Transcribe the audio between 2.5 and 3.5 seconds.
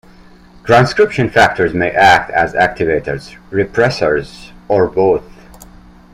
activators,